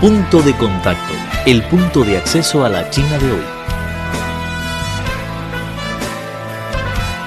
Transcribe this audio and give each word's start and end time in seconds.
Punto 0.00 0.40
de 0.42 0.56
contacto, 0.56 1.12
el 1.44 1.60
punto 1.64 2.04
de 2.04 2.18
acceso 2.18 2.64
a 2.64 2.68
la 2.68 2.88
China 2.88 3.18
de 3.18 3.32
hoy. 3.32 3.42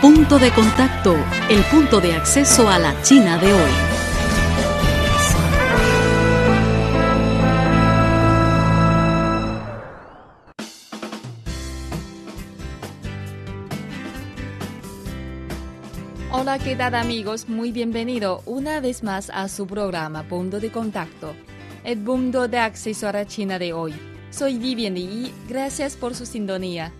Punto 0.01 0.39
de 0.39 0.51
contacto, 0.51 1.17
el 1.49 1.61
punto 1.63 1.99
de 1.99 2.13
acceso 2.13 2.69
a 2.69 2.79
la 2.79 3.01
China 3.01 3.37
de 3.39 3.51
hoy. 3.51 3.71
Hola, 16.31 16.57
¿qué 16.57 16.77
tal 16.77 16.95
amigos? 16.95 17.49
Muy 17.49 17.73
bienvenido 17.73 18.41
una 18.45 18.79
vez 18.79 19.03
más 19.03 19.29
a 19.29 19.49
su 19.49 19.67
programa 19.67 20.23
Punto 20.23 20.61
de 20.61 20.71
Contacto 20.71 21.35
el 21.83 21.99
mundo 21.99 22.47
de 22.47 22.59
acceso 22.59 23.07
a 23.07 23.13
la 23.13 23.25
China 23.25 23.57
de 23.57 23.73
hoy. 23.73 23.93
Soy 24.29 24.57
Vivian 24.57 24.97
y 24.97 25.33
gracias 25.49 25.95
por 25.95 26.15
su 26.15 26.25
sintonía. 26.25 26.91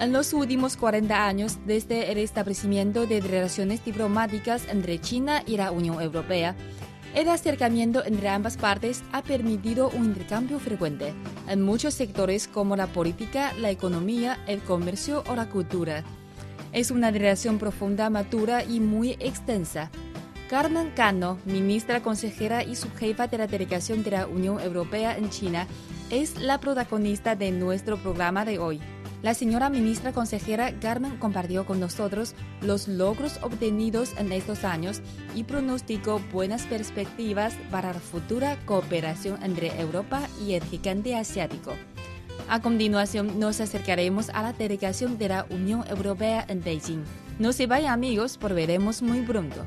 En 0.00 0.12
los 0.12 0.32
últimos 0.32 0.76
40 0.76 1.26
años, 1.26 1.58
desde 1.66 2.12
el 2.12 2.18
establecimiento 2.18 3.06
de 3.06 3.20
relaciones 3.20 3.84
diplomáticas 3.84 4.68
entre 4.68 5.00
China 5.00 5.42
y 5.44 5.56
la 5.56 5.72
Unión 5.72 6.00
Europea, 6.00 6.54
el 7.14 7.28
acercamiento 7.28 8.04
entre 8.04 8.28
ambas 8.28 8.56
partes 8.56 9.02
ha 9.12 9.22
permitido 9.22 9.90
un 9.90 10.04
intercambio 10.04 10.60
frecuente 10.60 11.14
en 11.48 11.62
muchos 11.62 11.94
sectores 11.94 12.46
como 12.46 12.76
la 12.76 12.86
política, 12.86 13.52
la 13.58 13.70
economía, 13.70 14.38
el 14.46 14.60
comercio 14.60 15.24
o 15.28 15.34
la 15.34 15.48
cultura. 15.48 16.04
Es 16.72 16.92
una 16.92 17.10
relación 17.10 17.58
profunda, 17.58 18.08
madura 18.08 18.62
y 18.62 18.78
muy 18.78 19.12
extensa 19.18 19.90
Carmen 20.48 20.92
Cano, 20.96 21.38
ministra 21.44 22.02
consejera 22.02 22.64
y 22.64 22.74
subjefa 22.74 23.26
de 23.26 23.36
la 23.36 23.46
delegación 23.46 24.02
de 24.02 24.12
la 24.12 24.26
Unión 24.26 24.58
Europea 24.60 25.14
en 25.18 25.28
China, 25.28 25.66
es 26.08 26.40
la 26.40 26.58
protagonista 26.58 27.36
de 27.36 27.52
nuestro 27.52 27.98
programa 27.98 28.46
de 28.46 28.58
hoy. 28.58 28.80
La 29.20 29.34
señora 29.34 29.68
ministra 29.68 30.12
consejera 30.12 30.72
Carmen 30.80 31.18
compartió 31.18 31.66
con 31.66 31.80
nosotros 31.80 32.34
los 32.62 32.88
logros 32.88 33.38
obtenidos 33.42 34.14
en 34.16 34.32
estos 34.32 34.64
años 34.64 35.02
y 35.34 35.44
pronosticó 35.44 36.18
buenas 36.32 36.64
perspectivas 36.64 37.54
para 37.70 37.92
la 37.92 38.00
futura 38.00 38.56
cooperación 38.64 39.42
entre 39.42 39.78
Europa 39.78 40.28
y 40.46 40.54
el 40.54 40.64
gigante 40.64 41.14
asiático. 41.14 41.74
A 42.48 42.62
continuación 42.62 43.38
nos 43.38 43.60
acercaremos 43.60 44.30
a 44.30 44.42
la 44.42 44.54
delegación 44.54 45.18
de 45.18 45.28
la 45.28 45.46
Unión 45.50 45.84
Europea 45.88 46.46
en 46.48 46.62
Beijing. 46.64 47.04
No 47.38 47.52
se 47.52 47.66
vayan 47.66 47.92
amigos, 47.92 48.38
volveremos 48.40 49.02
muy 49.02 49.20
pronto. 49.20 49.66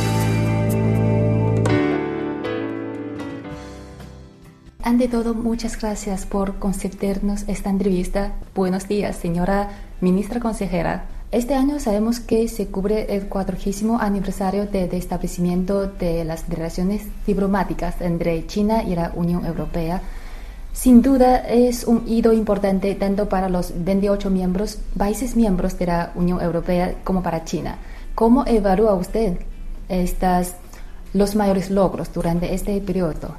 Ante 4.83 5.07
todo, 5.07 5.35
muchas 5.35 5.79
gracias 5.79 6.25
por 6.25 6.57
concedernos 6.57 7.43
esta 7.47 7.69
entrevista. 7.69 8.33
Buenos 8.55 8.87
días, 8.87 9.15
señora 9.15 9.69
ministra 10.01 10.39
consejera. 10.39 11.05
Este 11.31 11.53
año 11.53 11.79
sabemos 11.79 12.19
que 12.19 12.47
se 12.47 12.67
cubre 12.67 13.15
el 13.15 13.27
cuadragésimo 13.27 13.99
aniversario 13.99 14.65
del 14.65 14.91
establecimiento 14.95 15.85
de 15.85 16.25
las 16.25 16.49
relaciones 16.49 17.03
diplomáticas 17.27 18.01
entre 18.01 18.47
China 18.47 18.81
y 18.81 18.95
la 18.95 19.11
Unión 19.13 19.45
Europea. 19.45 20.01
Sin 20.73 21.03
duda 21.03 21.37
es 21.47 21.83
un 21.83 22.03
hito 22.07 22.33
importante 22.33 22.95
tanto 22.95 23.29
para 23.29 23.49
los 23.49 23.73
28 23.75 24.31
miembros, 24.31 24.79
países 24.97 25.35
miembros 25.35 25.77
de 25.77 25.85
la 25.85 26.11
Unión 26.15 26.41
Europea 26.41 26.95
como 27.03 27.21
para 27.21 27.45
China. 27.45 27.77
¿Cómo 28.15 28.45
evalúa 28.47 28.95
usted 28.95 29.37
estas, 29.89 30.55
los 31.13 31.35
mayores 31.35 31.69
logros 31.69 32.11
durante 32.11 32.55
este 32.55 32.81
periodo? 32.81 33.35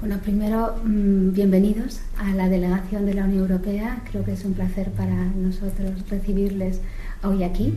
Bueno, 0.00 0.18
primero, 0.18 0.74
mm, 0.84 1.32
bienvenidos 1.32 2.00
a 2.18 2.34
la 2.34 2.48
delegación 2.48 3.06
de 3.06 3.14
la 3.14 3.24
Unión 3.24 3.40
Europea. 3.40 4.02
Creo 4.10 4.24
que 4.24 4.32
es 4.32 4.44
un 4.44 4.52
placer 4.52 4.90
para 4.90 5.14
nosotros 5.14 5.92
recibirles 6.10 6.80
hoy 7.22 7.42
aquí. 7.42 7.74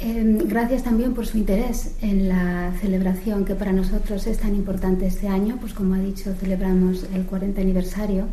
Em, 0.00 0.38
gracias 0.38 0.82
también 0.82 1.14
por 1.14 1.26
su 1.26 1.38
interés 1.38 1.94
en 2.02 2.28
la 2.28 2.72
celebración 2.80 3.44
que 3.44 3.54
para 3.54 3.72
nosotros 3.72 4.26
es 4.26 4.38
tan 4.38 4.54
importante 4.54 5.06
este 5.06 5.28
año, 5.28 5.56
pues 5.60 5.72
como 5.72 5.94
ha 5.94 5.98
dicho, 5.98 6.34
celebramos 6.34 7.06
el 7.14 7.24
40 7.24 7.60
aniversario 7.60 8.26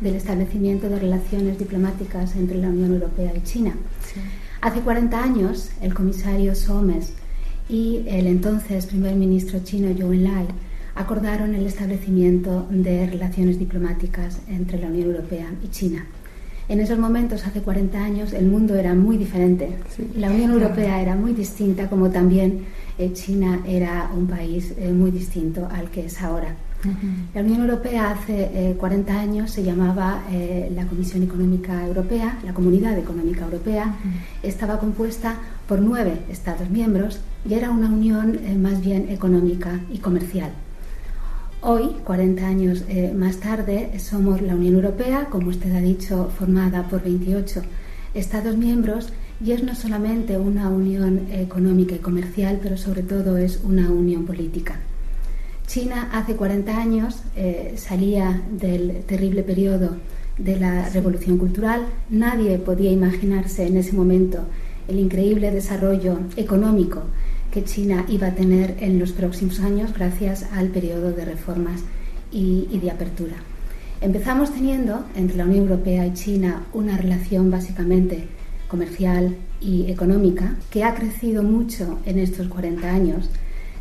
del 0.00 0.14
establecimiento 0.16 0.88
de 0.88 0.98
relaciones 0.98 1.58
diplomáticas 1.58 2.36
entre 2.36 2.58
la 2.58 2.68
Unión 2.68 2.92
Europea 2.94 3.32
y 3.34 3.42
China. 3.42 3.74
Hace 4.60 4.80
40 4.80 5.22
años, 5.22 5.70
el 5.80 5.94
comisario 5.94 6.54
Somes 6.54 7.12
y 7.68 8.02
el 8.06 8.26
entonces 8.26 8.86
primer 8.86 9.14
ministro 9.14 9.60
chino 9.60 9.94
Zhou 9.96 10.12
Enlai 10.12 10.46
acordaron 10.94 11.54
el 11.54 11.66
establecimiento 11.66 12.66
de 12.70 13.06
relaciones 13.06 13.58
diplomáticas 13.58 14.40
entre 14.48 14.78
la 14.78 14.88
Unión 14.88 15.10
Europea 15.10 15.50
y 15.62 15.68
China. 15.68 16.06
En 16.70 16.78
esos 16.78 17.00
momentos, 17.00 17.44
hace 17.44 17.62
40 17.62 17.98
años, 17.98 18.32
el 18.32 18.46
mundo 18.46 18.76
era 18.76 18.94
muy 18.94 19.16
diferente. 19.16 19.76
La 20.14 20.30
Unión 20.30 20.52
Europea 20.52 21.02
era 21.02 21.16
muy 21.16 21.32
distinta, 21.32 21.88
como 21.90 22.10
también 22.10 22.64
eh, 22.96 23.12
China 23.12 23.60
era 23.66 24.08
un 24.16 24.28
país 24.28 24.74
eh, 24.78 24.92
muy 24.92 25.10
distinto 25.10 25.66
al 25.68 25.90
que 25.90 26.06
es 26.06 26.22
ahora. 26.22 26.54
La 27.34 27.40
Unión 27.40 27.62
Europea 27.62 28.12
hace 28.12 28.76
40 28.78 29.12
eh, 29.12 29.16
años 29.16 29.50
se 29.50 29.64
llamaba 29.64 30.22
la 30.74 30.86
Comisión 30.86 31.22
Económica 31.24 31.84
Europea, 31.84 32.38
la 32.44 32.54
Comunidad 32.54 32.96
Económica 32.96 33.44
Europea, 33.44 33.96
estaba 34.42 34.78
compuesta 34.78 35.36
por 35.66 35.80
nueve 35.80 36.20
Estados 36.30 36.70
miembros 36.70 37.20
y 37.46 37.54
era 37.54 37.70
una 37.70 37.88
unión 37.88 38.38
más 38.62 38.80
bien 38.80 39.08
económica 39.10 39.80
y 39.92 39.98
comercial. 39.98 40.52
Hoy, 41.62 41.96
40 42.04 42.46
años 42.46 42.84
eh, 42.88 43.12
más 43.14 43.36
tarde, 43.36 43.90
somos 43.98 44.40
la 44.40 44.54
Unión 44.54 44.76
Europea, 44.76 45.26
como 45.26 45.50
usted 45.50 45.70
ha 45.76 45.80
dicho, 45.80 46.30
formada 46.38 46.88
por 46.88 47.02
28 47.02 47.60
Estados 48.14 48.56
miembros 48.56 49.12
y 49.44 49.52
es 49.52 49.62
no 49.62 49.74
solamente 49.74 50.38
una 50.38 50.70
unión 50.70 51.28
económica 51.30 51.94
y 51.94 51.98
comercial, 51.98 52.60
pero 52.62 52.78
sobre 52.78 53.02
todo 53.02 53.36
es 53.36 53.60
una 53.62 53.90
unión 53.90 54.24
política. 54.24 54.80
China 55.66 56.08
hace 56.14 56.34
40 56.34 56.78
años 56.78 57.22
eh, 57.36 57.74
salía 57.76 58.40
del 58.50 59.02
terrible 59.04 59.42
periodo 59.42 59.98
de 60.38 60.58
la 60.58 60.88
revolución 60.88 61.36
cultural. 61.36 61.84
Nadie 62.08 62.56
podía 62.56 62.90
imaginarse 62.90 63.66
en 63.66 63.76
ese 63.76 63.92
momento 63.92 64.46
el 64.88 64.98
increíble 64.98 65.50
desarrollo 65.50 66.20
económico 66.36 67.02
que 67.50 67.64
China 67.64 68.04
iba 68.08 68.28
a 68.28 68.34
tener 68.34 68.76
en 68.80 68.98
los 68.98 69.12
próximos 69.12 69.60
años 69.60 69.92
gracias 69.92 70.46
al 70.52 70.68
periodo 70.68 71.12
de 71.12 71.24
reformas 71.24 71.82
y, 72.32 72.78
de 72.78 72.90
apertura. 72.90 73.36
Empezamos 74.00 74.52
teniendo 74.52 75.04
entre 75.14 75.36
la 75.36 75.44
Unión 75.44 75.64
Europea 75.64 76.06
y 76.06 76.14
China 76.14 76.62
una 76.72 76.96
relación 76.96 77.50
básicamente 77.50 78.28
comercial 78.68 79.36
y 79.60 79.90
económica 79.90 80.56
que 80.70 80.84
ha 80.84 80.94
crecido 80.94 81.42
mucho 81.42 81.98
en 82.06 82.18
estos 82.18 82.48
40 82.48 82.88
años, 82.88 83.28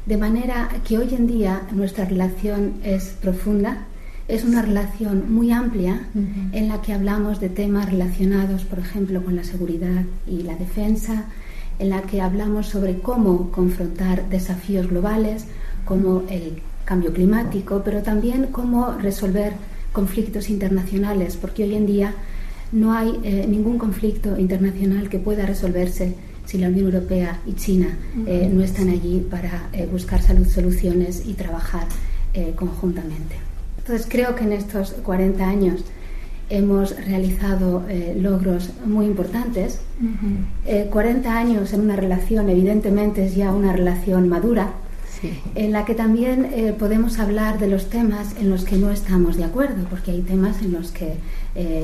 de 0.06 0.18
manera 0.18 0.70
que 0.88 0.98
hoy 0.98 1.14
en 1.14 1.28
día 1.28 1.62
nuestra 1.72 2.06
relación 2.06 2.74
es 2.84 3.16
profunda, 3.22 3.86
es 4.28 4.44
una 4.44 4.62
relación 4.62 5.32
muy 5.32 5.52
amplia 5.52 6.08
en 6.52 6.68
la 6.68 6.82
que 6.82 6.94
hablamos 6.94 7.40
de 7.40 7.50
temas 7.50 7.90
relacionados, 7.90 8.64
por 8.64 8.80
ejemplo, 8.80 9.24
con 9.24 9.36
la 9.36 9.44
seguridad 9.44 10.04
y 10.28 10.44
la 10.44 10.56
defensa, 10.56 11.26
en 11.80 11.90
la 11.90 12.02
que 12.04 12.22
hablamos 12.22 12.68
sobre 12.68 13.00
cómo 13.00 13.52
confrontar 13.52 14.30
desafíos 14.30 14.88
globales 14.88 15.46
como 15.86 16.24
el 16.30 16.62
cambio 16.86 17.14
climático, 17.14 17.82
pero 17.84 18.04
también 18.04 18.48
cómo 18.52 18.94
resolver 18.94 19.54
conflictos 19.92 20.50
internacionales, 20.50 21.38
porque 21.38 21.64
hoy 21.64 21.76
en 21.76 21.86
día 21.86 22.14
no 22.72 22.94
hay 22.94 23.20
eh, 23.24 23.46
ningún 23.48 23.78
conflicto 23.78 24.38
internacional 24.38 25.10
que 25.10 25.20
pueda 25.20 25.46
resolverse 25.46 26.16
si 26.46 26.58
la 26.58 26.68
Unión 26.68 26.86
Europea 26.86 27.40
y 27.46 27.54
China 27.54 27.98
eh, 28.26 28.50
no 28.52 28.64
están 28.64 28.90
allí 28.90 29.26
para 29.30 29.70
eh, 29.72 29.88
buscar 29.92 30.22
soluciones 30.22 31.24
y 31.26 31.34
trabajar 31.34 31.88
conjuntamente. 32.56 33.36
Entonces 33.80 34.08
creo 34.08 34.34
que 34.36 34.46
en 34.46 34.54
estos 34.54 34.92
40 34.92 35.46
años 35.46 35.84
hemos 36.50 36.96
realizado 37.06 37.84
eh, 37.90 38.16
logros 38.20 38.72
muy 38.86 39.06
importantes. 39.06 39.80
40 40.90 41.30
eh, 41.30 41.32
años 41.32 41.74
en 41.74 41.82
una 41.82 41.96
relación, 41.96 42.50
evidentemente, 42.50 43.26
es 43.26 43.36
ya 43.36 43.52
una 43.52 43.74
relación 43.74 44.28
madura. 44.28 44.74
en 45.54 45.74
la 45.74 45.84
que 45.84 45.96
también 45.96 46.46
eh, 46.54 46.74
podemos 46.78 47.20
hablar 47.20 47.60
de 47.60 47.68
los 47.68 47.90
temas 47.90 48.36
en 48.40 48.50
los 48.50 48.64
que 48.64 48.78
no 48.78 48.90
estamos 48.90 49.36
de 49.36 49.44
acuerdo, 49.44 49.84
porque 49.90 50.12
hay 50.12 50.22
temas 50.22 50.62
en 50.62 50.72
los 50.72 50.92
que 50.92 51.16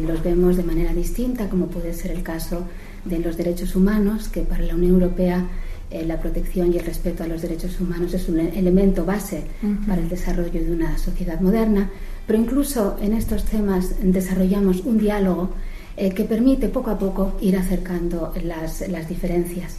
los 0.08 0.24
vemos 0.24 0.56
de 0.56 0.64
manera 0.64 0.94
distinta, 0.94 1.50
como 1.50 1.68
puede 1.68 1.94
ser 1.94 2.12
el 2.12 2.24
caso 2.24 2.64
de 3.04 3.20
los 3.20 3.36
derechos 3.36 3.76
humanos, 3.76 4.30
que 4.30 4.42
para 4.42 4.64
la 4.64 4.76
Unión 4.76 4.94
Europea 4.94 5.46
la 6.06 6.18
protección 6.18 6.72
y 6.72 6.78
el 6.78 6.86
respeto 6.86 7.24
a 7.24 7.28
los 7.28 7.42
derechos 7.42 7.78
humanos 7.82 8.14
es 8.14 8.30
un 8.30 8.40
elemento 8.40 9.04
base 9.04 9.44
para 9.86 10.02
el 10.02 10.08
desarrollo 10.08 10.64
de 10.64 10.72
una 10.72 10.98
sociedad 10.98 11.42
moderna, 11.42 11.90
pero 12.28 12.40
incluso 12.40 12.98
en 13.02 13.14
estos 13.14 13.46
temas 13.46 13.96
desarrollamos 14.02 14.82
un 14.82 14.98
diálogo 14.98 15.52
que 15.96 16.26
permite 16.26 16.68
poco 16.68 16.92
a 16.92 17.00
poco 17.00 17.38
ir 17.40 17.56
acercando 17.56 18.34
las, 18.44 18.86
las 18.90 19.08
diferencias. 19.08 19.78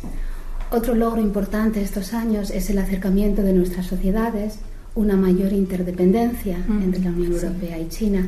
Otro 0.70 0.94
logro 0.94 1.20
importante 1.20 1.80
estos 1.80 2.12
años 2.12 2.50
es 2.50 2.70
el 2.70 2.78
acercamiento 2.78 3.42
de 3.42 3.52
nuestras 3.52 3.86
sociedades, 3.86 4.58
una 4.96 5.16
mayor 5.16 5.52
interdependencia 5.52 6.58
mm, 6.66 6.82
entre 6.82 7.02
la 7.02 7.10
Unión 7.10 7.32
Europea 7.32 7.78
y 7.78 7.88
China. 7.88 8.26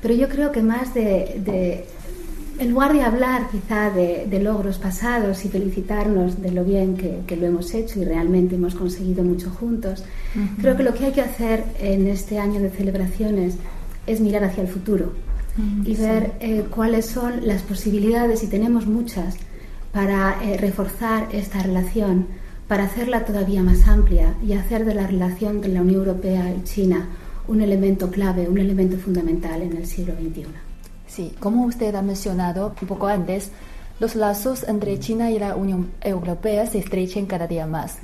Pero 0.00 0.14
yo 0.14 0.28
creo 0.28 0.50
que 0.50 0.62
más 0.62 0.94
de, 0.94 1.84
en 2.64 2.70
lugar 2.70 2.94
de 2.94 3.02
hablar 3.02 3.48
quizá 3.50 3.90
de, 3.90 4.40
logros 4.40 4.78
pasados 4.78 5.44
y 5.44 5.50
felicitarnos 5.50 6.40
de 6.40 6.50
lo 6.50 6.64
bien 6.64 6.96
que, 6.96 7.36
lo 7.36 7.46
hemos 7.46 7.74
hecho 7.74 8.00
y 8.00 8.04
realmente 8.06 8.54
hemos 8.54 8.74
conseguido 8.74 9.22
mucho 9.22 9.50
juntos, 9.50 10.02
creo 10.60 10.74
que 10.74 10.82
lo 10.82 10.94
que 10.94 11.04
hay 11.06 11.12
que 11.12 11.20
hacer 11.20 11.62
en 11.78 12.06
este 12.06 12.38
año 12.38 12.60
de 12.60 12.70
celebraciones 12.70 13.56
es 14.06 14.20
mirar 14.20 14.44
hacia 14.44 14.62
el 14.62 14.68
futuro 14.68 15.12
y 15.84 15.94
ver 15.94 16.32
eh, 16.40 16.64
cuáles 16.70 17.04
son 17.04 17.46
las 17.46 17.62
posibilidades, 17.62 18.42
y 18.42 18.46
tenemos 18.46 18.86
muchas, 18.86 19.36
para 19.92 20.42
eh, 20.42 20.56
reforzar 20.56 21.28
esta 21.32 21.62
relación, 21.62 22.26
para 22.66 22.84
hacerla 22.84 23.26
todavía 23.26 23.62
más 23.62 23.86
amplia 23.86 24.34
y 24.42 24.54
hacer 24.54 24.86
de 24.86 24.94
la 24.94 25.06
relación 25.06 25.56
entre 25.56 25.72
la 25.72 25.82
Unión 25.82 26.00
Europea 26.00 26.52
y 26.58 26.64
China 26.64 27.08
un 27.46 27.60
elemento 27.60 28.10
clave, 28.10 28.48
un 28.48 28.58
elemento 28.58 28.96
fundamental 28.96 29.60
en 29.60 29.76
el 29.76 29.86
siglo 29.86 30.14
XXI. 30.14 30.73
Sí, 31.14 31.32
como 31.38 31.64
usted 31.64 31.94
ha 31.94 32.02
mencionado 32.02 32.74
un 32.80 32.88
poco 32.88 33.06
antes, 33.06 33.52
los 34.00 34.16
lazos 34.16 34.64
entre 34.66 34.98
China 34.98 35.30
y 35.30 35.38
la 35.38 35.54
Unión 35.54 35.92
Europea 36.00 36.66
se 36.66 36.78
estrechan 36.78 37.26
cada 37.26 37.46
día 37.46 37.68
más. 37.68 37.98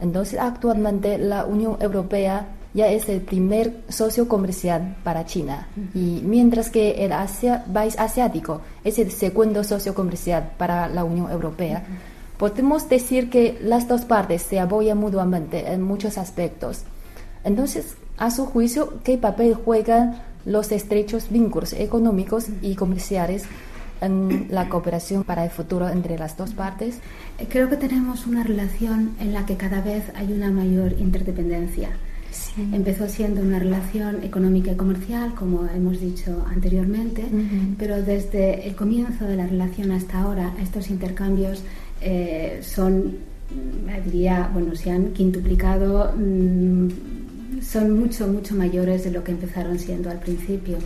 Entonces, 0.00 0.40
actualmente 0.40 1.18
la 1.18 1.44
Unión 1.44 1.76
Europea 1.78 2.48
ya 2.74 2.88
es 2.88 3.08
el 3.08 3.20
primer 3.20 3.82
socio 3.88 4.26
comercial 4.26 4.96
para 5.04 5.24
China. 5.24 5.68
Y 5.94 6.20
mientras 6.24 6.68
que 6.68 7.04
el 7.04 7.12
Asia, 7.12 7.64
país 7.72 7.96
asiático 7.96 8.60
es 8.82 8.98
el 8.98 9.12
segundo 9.12 9.62
socio 9.62 9.94
comercial 9.94 10.50
para 10.58 10.88
la 10.88 11.04
Unión 11.04 11.30
Europea, 11.30 11.84
podemos 12.38 12.88
decir 12.88 13.30
que 13.30 13.56
las 13.62 13.86
dos 13.86 14.04
partes 14.04 14.42
se 14.42 14.58
apoyan 14.58 14.98
mutuamente 14.98 15.72
en 15.72 15.82
muchos 15.82 16.18
aspectos. 16.18 16.82
Entonces, 17.44 17.96
a 18.16 18.32
su 18.32 18.46
juicio, 18.46 18.94
¿qué 19.04 19.16
papel 19.16 19.54
juegan 19.54 20.20
los 20.48 20.72
estrechos 20.72 21.30
vínculos 21.30 21.72
económicos 21.74 22.46
y 22.62 22.74
comerciales 22.74 23.44
en 24.00 24.46
la 24.50 24.68
cooperación 24.68 25.24
para 25.24 25.44
el 25.44 25.50
futuro 25.50 25.88
entre 25.88 26.18
las 26.18 26.36
dos 26.36 26.52
partes? 26.54 26.98
Creo 27.48 27.68
que 27.68 27.76
tenemos 27.76 28.26
una 28.26 28.42
relación 28.42 29.14
en 29.20 29.32
la 29.32 29.46
que 29.46 29.56
cada 29.56 29.80
vez 29.80 30.04
hay 30.14 30.32
una 30.32 30.50
mayor 30.50 30.92
interdependencia. 30.98 31.90
Empezó 32.72 33.08
siendo 33.08 33.40
una 33.40 33.58
relación 33.58 34.22
económica 34.22 34.72
y 34.72 34.76
comercial, 34.76 35.34
como 35.34 35.66
hemos 35.66 36.00
dicho 36.00 36.44
anteriormente, 36.48 37.24
pero 37.78 38.02
desde 38.02 38.66
el 38.66 38.74
comienzo 38.74 39.24
de 39.24 39.36
la 39.36 39.46
relación 39.46 39.92
hasta 39.92 40.20
ahora, 40.20 40.54
estos 40.60 40.90
intercambios 40.90 41.62
eh, 42.00 42.60
son, 42.62 43.16
diría, 44.04 44.50
bueno, 44.52 44.74
se 44.74 44.90
han 44.90 45.12
quintuplicado, 45.12 46.12
mm, 46.16 46.88
son 47.62 47.98
mucho, 47.98 48.26
mucho 48.28 48.54
mayores 48.54 49.04
de 49.04 49.10
lo 49.10 49.24
que 49.24 49.32
empezaron 49.32 49.78
siendo 49.78 50.10
al 50.10 50.20
principio. 50.20 50.78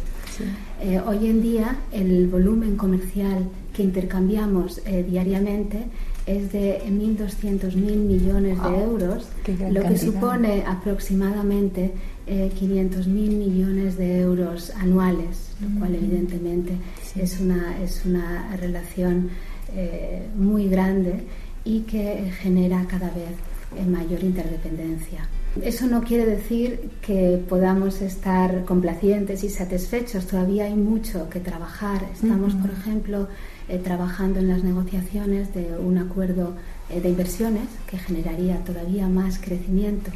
Eh, 0.80 1.00
hoy 1.06 1.26
en 1.26 1.42
día, 1.42 1.76
el 1.92 2.26
volumen 2.28 2.76
comercial 2.76 3.48
que 3.72 3.82
intercambiamos 3.82 4.80
eh, 4.84 5.04
diariamente 5.08 5.84
es 6.26 6.52
de 6.52 6.82
1.200.000 6.86 7.74
millones 7.74 8.62
de 8.62 8.82
euros, 8.82 9.28
lo 9.70 9.82
que 9.82 9.98
supone 9.98 10.62
aproximadamente 10.66 11.92
eh, 12.26 12.50
500.000 12.60 13.06
millones 13.06 13.96
de 13.96 14.20
euros 14.20 14.70
anuales, 14.76 15.50
lo 15.60 15.80
cual 15.80 15.96
evidentemente 15.96 16.74
es, 17.16 17.40
una, 17.40 17.82
es 17.82 18.02
una 18.06 18.56
relación 18.56 19.30
eh, 19.74 20.28
muy 20.36 20.68
grande 20.68 21.24
y 21.64 21.80
que 21.80 22.30
genera 22.40 22.84
cada 22.86 23.10
vez 23.10 23.88
mayor 23.88 24.22
interdependencia. 24.22 25.28
Eso 25.60 25.86
no 25.86 26.02
quiere 26.02 26.24
decir 26.24 26.88
que 27.02 27.42
podamos 27.46 28.00
estar 28.00 28.64
complacientes 28.64 29.44
y 29.44 29.50
satisfechos. 29.50 30.26
Todavía 30.26 30.64
hay 30.64 30.74
mucho 30.74 31.28
que 31.28 31.40
trabajar. 31.40 32.08
Estamos, 32.10 32.54
por 32.54 32.70
ejemplo, 32.70 33.28
eh, 33.68 33.78
trabajando 33.78 34.40
en 34.40 34.48
las 34.48 34.64
negociaciones 34.64 35.52
de 35.52 35.76
un 35.78 35.98
acuerdo 35.98 36.54
eh, 36.88 37.02
de 37.02 37.10
inversiones 37.10 37.68
que 37.86 37.98
generaría 37.98 38.64
todavía 38.64 39.08
más 39.08 39.38
crecimiento 39.38 40.10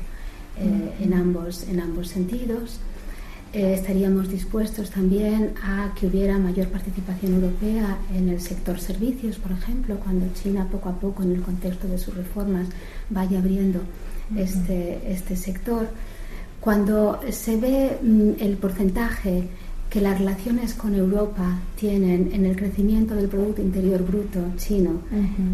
eh, 0.58 0.94
en, 1.00 1.12
ambos, 1.12 1.68
en 1.68 1.80
ambos 1.80 2.08
sentidos. 2.08 2.80
estaríamos 3.52 4.28
dispuestos 4.28 4.90
también 4.90 5.52
a 5.62 5.92
que 5.94 6.06
hubiera 6.06 6.38
mayor 6.38 6.68
participación 6.68 7.34
europea 7.34 7.98
en 8.14 8.28
el 8.30 8.40
sector 8.40 8.80
servicios, 8.80 9.36
por 9.36 9.52
ejemplo, 9.52 9.98
cuando 10.02 10.26
China 10.34 10.66
poco 10.70 10.88
a 10.88 10.98
poco, 10.98 11.22
en 11.22 11.32
el 11.32 11.42
contexto 11.42 11.86
de 11.88 11.98
sus 11.98 12.14
reformas, 12.14 12.68
vaya 13.10 13.38
abriendo 13.38 13.80
este, 14.37 15.00
este 15.06 15.37
sector. 15.37 15.88
Cuando 16.61 17.20
se 17.31 17.56
ve 17.56 17.99
mm, 18.02 18.31
el 18.40 18.56
porcentaje 18.56 19.49
que 19.90 20.00
las 20.00 20.19
relaciones 20.19 20.75
con 20.75 20.94
Europa 20.94 21.58
tienen 21.76 22.31
en 22.32 22.44
el 22.44 22.56
crecimiento 22.56 23.14
del 23.14 23.28
Producto 23.28 23.62
Interior 23.62 24.02
Bruto 24.02 24.40
chino 24.56 25.00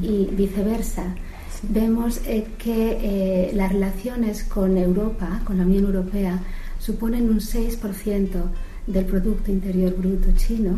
y 0.01 0.27
viceversa, 0.33 1.15
vemos 1.63 2.21
eh, 2.27 2.47
que 2.59 2.99
eh, 3.01 3.53
las 3.55 3.73
relaciones 3.73 4.45
con 4.45 4.77
Europa, 4.77 5.43
con 5.45 5.59
la 5.59 5.65
Unión 5.65 5.85
Europea, 5.85 6.41
suponen 6.79 7.29
un 7.29 7.41
6% 7.41 8.29
del 8.87 9.05
Producto 9.05 9.50
Interior 9.50 9.94
Bruto 9.96 10.29
chino 10.37 10.76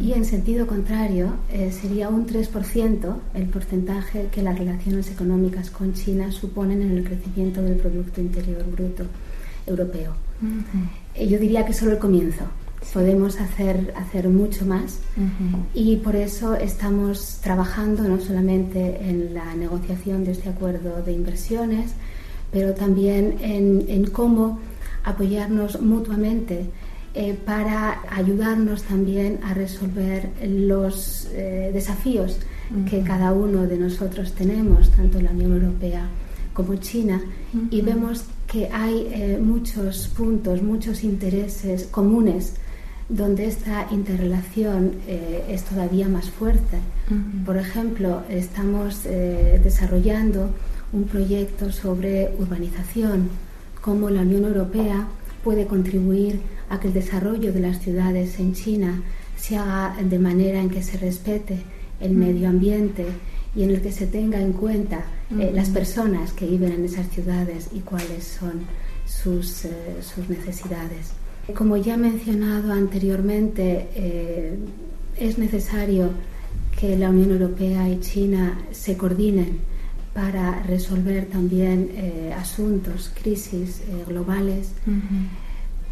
y 0.00 0.12
en 0.12 0.24
sentido 0.24 0.66
contrario 0.66 1.34
eh, 1.52 1.70
sería 1.70 2.08
un 2.08 2.26
3% 2.26 3.16
el 3.34 3.46
porcentaje 3.46 4.28
que 4.32 4.42
las 4.42 4.58
relaciones 4.58 5.10
económicas 5.10 5.70
con 5.70 5.94
China 5.94 6.32
suponen 6.32 6.82
en 6.82 6.98
el 6.98 7.04
crecimiento 7.04 7.62
del 7.62 7.76
Producto 7.76 8.20
Interior 8.20 8.64
Bruto 8.70 9.04
europeo. 9.66 10.12
Yo 11.16 11.38
diría 11.38 11.64
que 11.66 11.72
solo 11.72 11.92
el 11.92 11.98
comienzo. 11.98 12.44
Podemos 12.94 13.38
hacer, 13.38 13.92
hacer 13.94 14.28
mucho 14.28 14.64
más 14.64 15.00
y 15.74 15.96
por 15.96 16.16
eso 16.16 16.54
estamos 16.54 17.38
trabajando 17.42 18.04
no 18.04 18.18
solamente 18.18 18.98
en 19.08 19.34
la 19.34 19.54
negociación 19.54 20.24
de 20.24 20.32
este 20.32 20.48
acuerdo 20.48 21.02
de 21.02 21.12
inversiones, 21.12 21.92
pero 22.50 22.74
también 22.74 23.36
en, 23.42 24.06
cómo 24.06 24.58
apoyarnos 25.04 25.80
mutuamente 25.80 26.70
eh, 27.12 27.36
para 27.44 28.02
ayudarnos 28.08 28.84
también 28.84 29.40
a 29.42 29.52
resolver 29.52 30.30
los 30.46 31.28
eh, 31.32 31.70
desafíos 31.72 32.38
que 32.88 33.02
cada 33.02 33.32
uno 33.32 33.66
de 33.66 33.76
nosotros 33.76 34.32
tenemos, 34.32 34.90
tanto 34.92 35.20
la 35.20 35.32
Unión 35.32 35.54
Europea 35.54 36.06
como 36.54 36.76
China, 36.76 37.20
y 37.68 37.80
vemos 37.80 38.26
que 38.46 38.68
hay 38.72 39.08
eh, 39.10 39.40
muchos 39.42 40.06
puntos, 40.06 40.62
muchos 40.62 41.02
intereses 41.02 41.88
comunes 41.90 42.54
donde 43.08 43.46
esta 43.46 43.88
interrelación 43.90 44.92
es 45.48 45.64
todavía 45.64 46.08
más 46.08 46.30
fuerte. 46.30 46.78
Por 47.44 47.56
ejemplo, 47.56 48.22
estamos 48.28 49.02
desarrollando 49.02 50.50
un 50.92 51.04
proyecto 51.04 51.72
sobre 51.72 52.32
urbanización, 52.38 53.30
cómo 53.80 54.10
la 54.10 54.22
Unión 54.22 54.44
Europea 54.44 55.08
puede 55.42 55.66
contribuir 55.66 56.40
a 56.70 56.80
que 56.80 56.88
el 56.88 56.94
desarrollo 56.94 57.52
de 57.52 57.60
las 57.60 57.80
ciudades 57.80 58.38
en 58.38 58.54
China 58.54 59.02
se 59.36 59.56
haga 59.58 59.96
de 60.02 60.18
manera 60.18 60.60
en 60.60 60.70
que 60.70 60.82
se 60.82 60.96
respete 60.96 61.58
el 62.00 62.12
medio 62.12 62.48
ambiente 62.48 63.04
y 63.54 63.64
en 63.64 63.70
el 63.70 63.82
que 63.82 63.92
se 63.92 64.06
tenga 64.06 64.40
en 64.40 64.52
cuenta 64.52 65.04
eh, 65.38 65.50
las 65.52 65.68
personas 65.68 66.32
que 66.32 66.46
viven 66.46 66.72
en 66.72 66.84
esas 66.84 67.08
ciudades 67.10 67.68
y 67.74 67.80
cuáles 67.80 68.24
son 68.24 68.62
sus 69.04 69.66
necesidades. 70.28 71.12
Como 71.54 71.76
ya 71.76 71.94
he 71.94 71.98
mencionado 71.98 72.72
anteriormente, 72.72 73.88
eh, 73.94 74.56
es 75.16 75.36
necesario 75.36 76.10
que 76.78 76.96
la 76.96 77.10
Unión 77.10 77.32
Europea 77.32 77.88
y 77.88 78.00
China 78.00 78.58
se 78.70 78.96
coordinen 78.96 79.58
para 80.14 80.62
resolver 80.62 81.26
también 81.26 81.90
eh, 81.94 82.34
asuntos, 82.36 83.12
crisis 83.20 83.80
eh, 83.80 84.04
globales. 84.06 84.72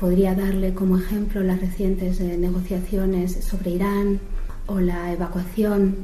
Podría 0.00 0.34
darle 0.34 0.74
como 0.74 0.96
ejemplo 0.96 1.42
las 1.42 1.60
recientes 1.60 2.20
negociaciones 2.20 3.44
sobre 3.44 3.72
Irán 3.72 4.20
o 4.66 4.78
la 4.78 5.12
evacuación 5.12 5.96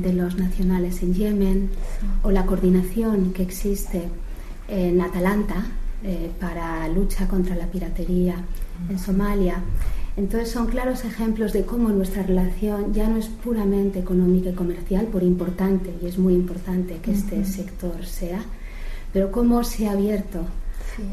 de 0.00 0.12
los 0.12 0.36
nacionales 0.36 1.02
en 1.02 1.14
Yemen 1.14 1.70
o 2.22 2.30
la 2.30 2.46
coordinación 2.46 3.32
que 3.32 3.42
existe 3.42 4.04
en 4.68 5.00
Atalanta 5.00 5.66
para 6.38 6.88
lucha 6.88 7.26
contra 7.26 7.56
la 7.56 7.66
piratería 7.66 8.36
en 8.88 8.98
Somalia. 8.98 9.56
Entonces 10.16 10.50
son 10.50 10.66
claros 10.66 11.04
ejemplos 11.04 11.52
de 11.52 11.64
cómo 11.64 11.88
nuestra 11.88 12.22
relación 12.22 12.92
ya 12.92 13.08
no 13.08 13.16
es 13.16 13.26
puramente 13.26 13.98
económica 13.98 14.50
y 14.50 14.54
comercial, 14.54 15.06
por 15.06 15.22
importante, 15.22 15.92
y 16.02 16.06
es 16.06 16.18
muy 16.18 16.34
importante 16.34 16.98
que 17.02 17.12
este 17.12 17.44
sector 17.44 18.04
sea, 18.04 18.42
pero 19.12 19.32
cómo 19.32 19.64
se 19.64 19.88
ha 19.88 19.92
abierto 19.92 20.44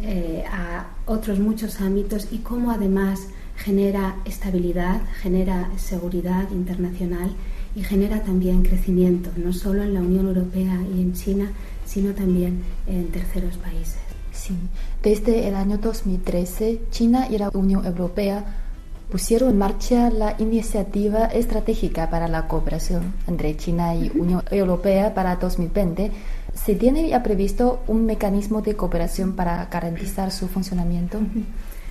eh, 0.03 0.44
a 0.51 0.88
otros 1.06 1.39
muchos 1.39 1.82
ámbitos 1.82 2.27
y 2.32 2.39
cómo 2.39 2.72
además 2.72 3.27
genera 3.56 4.15
estabilidad, 4.25 5.01
genera 5.22 5.70
seguridad 5.77 6.50
internacional 6.51 7.32
y 7.75 7.84
genera 7.84 8.22
también 8.24 8.63
crecimiento, 8.63 9.29
no 9.36 9.53
solo 9.53 9.84
en 9.84 9.94
la 9.94 10.01
Unión 10.01 10.27
Europea 10.27 10.79
y 10.96 11.01
en 11.01 11.13
China, 11.13 11.51
sino 11.86 12.13
también 12.13 12.63
en 12.88 13.08
terceros 13.10 13.58
países. 13.58 13.98
Sí, 14.32 14.56
desde 15.01 15.48
el 15.48 15.56
año 15.56 15.77
2013, 15.77 16.82
China 16.91 17.27
y 17.29 17.38
la 17.38 17.50
Unión 17.53 17.86
Europea 17.86 18.46
pusieron 19.10 19.51
en 19.51 19.58
marcha 19.58 20.10
la 20.10 20.36
iniciativa 20.38 21.25
estratégica 21.25 22.10
para 22.10 22.27
la 22.27 22.48
cooperación 22.48 23.13
entre 23.27 23.56
China 23.56 23.96
y 23.96 24.12
Unión 24.13 24.44
Europea 24.51 25.13
para 25.13 25.38
2020. 25.38 26.12
¿Se 26.68 26.76
tiene 26.76 27.08
ya 27.08 27.24
previsto 27.24 27.82
un 27.88 28.06
mecanismo 28.06 28.62
de 28.62 28.76
cooperación 28.76 29.38
para 29.38 29.68
garantizar 29.68 30.32
su 30.32 30.50
funcionamiento? 30.50 31.18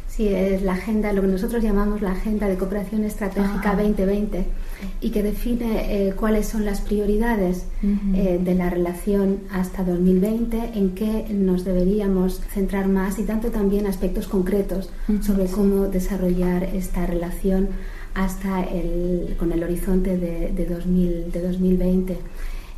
Sí, 0.07 0.29
es 0.29 0.61
la 0.61 0.75
agenda, 0.75 1.15
lo 1.15 1.23
que 1.23 1.29
nosotros 1.29 1.65
llamamos 1.65 2.03
la 2.03 2.13
Agenda 2.13 2.47
de 2.47 2.57
Cooperación 2.59 3.03
Estratégica 3.05 3.75
2020 3.75 4.39
ah. 4.39 4.87
y 5.01 5.13
que 5.13 5.23
define 5.23 6.09
eh, 6.09 6.13
cuáles 6.13 6.49
son 6.49 6.67
las 6.67 6.83
prioridades 6.83 7.65
eh, 8.15 8.39
de 8.39 8.55
la 8.55 8.69
relación 8.69 9.45
hasta 9.51 9.83
2020, 9.83 10.73
en 10.75 10.91
qué 10.91 11.25
nos 11.31 11.65
deberíamos 11.65 12.43
centrar 12.53 12.87
más 12.87 13.19
y 13.19 13.23
tanto 13.23 13.51
también 13.51 13.87
aspectos 13.87 14.29
concretos 14.29 14.91
sobre 15.23 15.47
cómo 15.47 15.87
desarrollar 15.87 16.65
esta 16.65 17.07
relación 17.07 17.71
hasta 18.13 18.63
el, 18.63 19.37
con 19.39 19.53
el 19.53 19.65
horizonte 19.65 20.19
de, 20.19 20.51
de, 20.51 20.67
2000, 20.67 21.33
de 21.33 21.41
2020. 21.41 22.19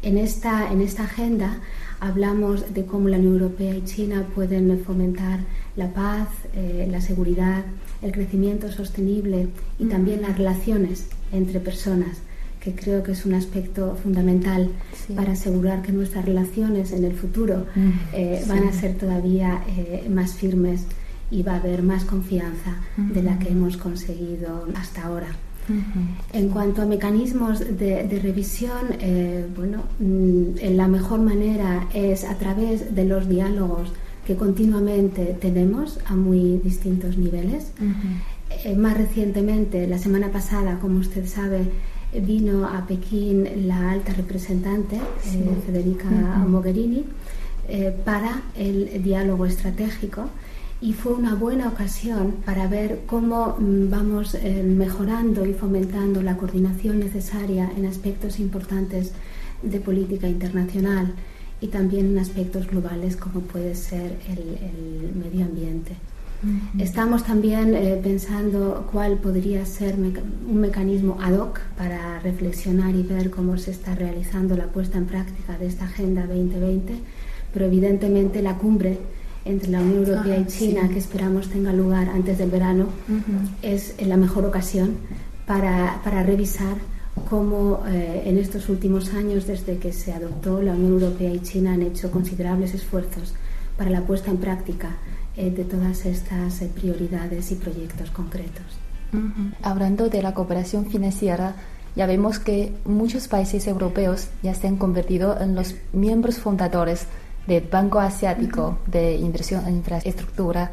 En 0.00 0.16
esta, 0.16 0.70
en 0.70 0.80
esta 0.80 1.02
agenda 1.02 1.58
hablamos 2.00 2.72
de 2.74 2.84
cómo 2.84 3.08
la 3.08 3.18
Unión 3.18 3.34
Europea 3.34 3.76
y 3.76 3.84
China 3.84 4.26
pueden 4.34 4.82
fomentar 4.84 5.40
la 5.76 5.92
paz, 5.92 6.28
eh, 6.54 6.88
la 6.90 7.00
seguridad, 7.00 7.64
el 8.02 8.12
crecimiento 8.12 8.70
sostenible 8.70 9.48
y 9.78 9.86
también 9.86 10.22
las 10.22 10.36
relaciones 10.36 11.06
entre 11.32 11.60
personas, 11.60 12.18
que 12.60 12.74
creo 12.74 13.02
que 13.02 13.12
es 13.12 13.24
un 13.26 13.34
aspecto 13.34 13.96
fundamental 14.02 14.70
para 15.14 15.32
asegurar 15.32 15.82
que 15.82 15.92
nuestras 15.92 16.24
relaciones 16.24 16.92
en 16.92 17.04
el 17.04 17.14
futuro 17.14 17.66
eh, 18.12 18.44
van 18.48 18.66
a 18.68 18.72
ser 18.72 18.94
todavía 18.96 19.62
eh, 19.76 20.08
más 20.10 20.34
firmes 20.34 20.82
y 21.30 21.42
va 21.42 21.52
a 21.52 21.56
haber 21.56 21.82
más 21.82 22.04
confianza 22.04 22.78
de 22.96 23.22
la 23.22 23.38
que 23.38 23.50
hemos 23.50 23.76
conseguido 23.76 24.66
hasta 24.74 25.04
ahora. 25.04 25.28
En 26.32 26.48
cuanto 26.48 26.82
a 26.82 26.86
mecanismos 26.86 27.60
de, 27.60 28.20
revisión, 28.22 28.88
bueno, 29.56 29.84
mm, 29.98 30.74
la 30.76 30.88
mejor 30.88 31.20
manera 31.20 31.86
es 31.92 32.24
a 32.24 32.36
través 32.36 32.94
de 32.94 33.04
los 33.04 33.28
diálogos 33.28 33.92
que 34.26 34.36
continuamente 34.36 35.36
tenemos 35.40 35.98
a 36.06 36.14
muy 36.14 36.58
distintos 36.62 37.16
niveles. 37.16 37.72
Eh, 38.64 38.74
más 38.76 38.96
recientemente, 38.96 39.86
la 39.86 39.98
semana 39.98 40.30
pasada, 40.30 40.78
como 40.80 40.98
usted 40.98 41.26
sabe, 41.26 41.62
vino 42.12 42.66
a 42.66 42.86
Pekín 42.86 43.66
la 43.66 43.90
alta 43.90 44.12
representante, 44.12 44.96
eh, 44.96 45.62
Federica 45.64 46.08
Mogherini, 46.46 47.04
eh, 47.68 47.94
para 48.04 48.42
el 48.56 49.02
diálogo 49.02 49.46
estratégico 49.46 50.28
y 50.80 50.92
fue 50.92 51.12
una 51.12 51.34
buena 51.34 51.68
ocasión 51.68 52.36
para 52.44 52.68
ver 52.68 53.00
cómo 53.06 53.56
mm, 53.58 53.90
vamos 53.90 54.36
mejorando 54.64 55.44
y 55.44 55.52
fomentando 55.52 56.22
la 56.22 56.36
coordinación 56.36 57.00
necesaria 57.00 57.70
en 57.76 57.86
aspectos 57.86 58.38
importantes 58.38 59.12
de 59.62 59.80
política 59.80 60.28
internacional 60.28 61.14
y 61.60 61.68
también 61.68 62.06
en 62.06 62.18
aspectos 62.18 62.68
globales 62.68 63.16
como 63.16 63.40
puede 63.40 63.74
ser 63.74 64.18
el, 64.28 65.12
medio 65.14 65.44
ambiente. 65.44 65.96
Estamos 66.78 67.24
también 67.24 67.74
eh, 67.74 67.98
pensando 68.00 68.86
cuál 68.92 69.16
podría 69.16 69.66
ser 69.66 69.96
un 69.96 70.60
mecanismo 70.60 71.18
ad 71.20 71.32
hoc 71.32 71.58
para 71.76 72.20
reflexionar 72.20 72.94
y 72.94 73.02
ver 73.02 73.30
cómo 73.30 73.58
se 73.58 73.72
está 73.72 73.96
realizando 73.96 74.56
la 74.56 74.68
puesta 74.68 74.98
en 74.98 75.06
práctica 75.06 75.58
de 75.58 75.66
esta 75.66 75.86
Agenda 75.86 76.26
2020, 76.28 76.94
pero 77.52 77.66
evidentemente 77.66 78.40
la 78.40 78.56
cumbre 78.56 78.98
entre 79.48 79.70
la 79.70 79.80
Unión 79.80 80.06
Europea 80.06 80.38
y 80.38 80.46
China, 80.46 80.88
que 80.88 80.98
esperamos 80.98 81.48
tenga 81.48 81.72
lugar 81.72 82.08
antes 82.08 82.38
del 82.38 82.50
verano, 82.50 82.86
es 83.62 83.94
la 84.04 84.16
mejor 84.16 84.44
ocasión 84.44 84.96
para, 85.46 86.00
para 86.04 86.22
revisar 86.22 86.76
cómo 87.28 87.82
eh, 87.86 88.22
en 88.26 88.38
estos 88.38 88.68
últimos 88.68 89.12
años, 89.14 89.46
desde 89.46 89.78
que 89.78 89.92
se 89.92 90.12
adoptó, 90.12 90.62
la 90.62 90.72
Unión 90.72 90.92
Europea 90.92 91.32
y 91.32 91.40
China 91.40 91.72
han 91.72 91.82
hecho 91.82 92.10
considerables 92.10 92.74
esfuerzos 92.74 93.34
para 93.76 93.90
la 93.90 94.02
puesta 94.02 94.30
en 94.30 94.38
práctica 94.38 94.96
eh, 95.36 95.50
de 95.50 95.64
todas 95.64 96.04
estas 96.06 96.60
eh, 96.62 96.70
prioridades 96.74 97.50
y 97.50 97.54
proyectos 97.56 98.10
concretos. 98.10 98.66
Hablando 99.62 100.10
de 100.10 100.20
la 100.20 100.34
cooperación 100.34 100.84
financiera, 100.84 101.54
ya 101.96 102.06
vemos 102.06 102.38
que 102.38 102.74
muchos 102.84 103.26
países 103.26 103.66
europeos 103.66 104.28
ya 104.42 104.52
se 104.52 104.68
han 104.68 104.76
convertido 104.76 105.40
en 105.40 105.54
los 105.54 105.74
miembros 105.94 106.38
fundadores 106.38 107.06
del 107.48 107.64
Banco 107.64 107.98
Asiático 107.98 108.78
de 108.86 109.16
Inversión 109.16 109.66
en 109.66 109.78
Infraestructura. 109.78 110.70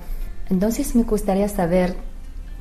Entonces 0.50 0.94
me 0.94 1.04
gustaría 1.04 1.48
saber 1.48 1.96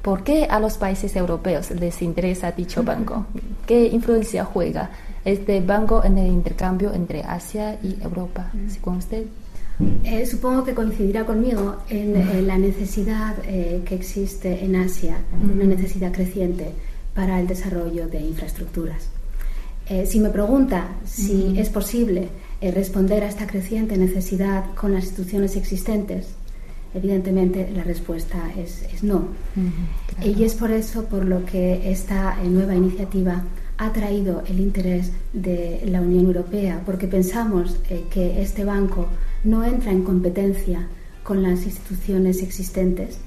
¿Por 0.05 0.23
qué 0.23 0.45
a 0.45 0.61
los 0.61 0.77
países 0.77 1.17
europeos 1.17 1.71
les 1.71 2.03
interesa 2.03 2.53
dicho 2.53 2.83
banco? 2.83 3.25
¿Qué 3.67 3.87
influencia 3.87 4.45
juega 4.45 4.91
este 5.25 5.63
banco 5.63 6.05
en 6.05 6.19
el 6.19 6.27
intercambio 6.27 6.93
entre 6.93 7.23
Asia 7.23 7.79
y 7.83 7.97
Europa, 8.03 8.53
según 8.69 8.99
usted? 8.99 9.25
Eh, 10.05 10.27
supongo 10.27 10.63
que 10.63 10.75
coincidirá 10.75 11.25
conmigo 11.25 11.77
en, 11.89 12.47
la 12.47 12.59
necesidad 12.59 13.35
eh, 13.47 13.81
que 13.87 13.95
existe 13.95 14.63
en 14.63 14.77
Asia, 14.77 15.17
una 15.43 15.65
necesidad 15.65 16.13
creciente 16.13 16.71
para 17.15 17.41
el 17.41 17.47
desarrollo 17.47 18.07
de 18.07 18.21
infraestructuras. 18.21 19.09
Eh, 19.89 20.05
si 20.05 20.21
me 20.21 20.29
pregunta 20.29 20.97
si 21.07 21.59
es 21.59 21.71
posible 21.71 22.29
responder 22.61 23.25
a 23.25 23.29
esta 23.29 23.47
creciente 23.47 23.97
necesidad 23.97 24.75
con 24.75 24.93
las 24.95 25.05
instituciones 25.05 25.57
existentes, 25.57 26.35
Evidentemente 26.95 27.69
la 27.75 27.83
respuesta 27.83 28.53
es, 28.57 29.03
no. 29.03 29.27
Y 30.23 30.45
es 30.45 30.55
por 30.55 30.71
eso 30.71 31.05
por 31.07 31.25
lo 31.25 31.45
que 31.45 31.91
esta 31.91 32.41
eh, 32.41 32.49
nueva 32.49 32.77
iniciativa 32.77 33.43
ha 33.79 33.93
traído 33.93 34.45
el 34.47 34.61
interés 34.61 35.11
de 35.33 35.83
la 35.87 36.01
Unión 36.01 36.27
Europea, 36.27 36.81
porque 36.87 37.09
pensamos 37.09 37.81
eh, 37.91 38.05
que 38.11 38.41
este 38.41 38.65
banco 38.65 39.09
no 39.43 39.65
entra 39.65 39.91
en 39.91 40.05
competencia 40.05 40.87
con 41.25 41.43
las 41.43 41.65
instituciones 41.65 42.43
existentes, 42.43 43.19